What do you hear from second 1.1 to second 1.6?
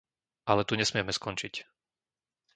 skončiť.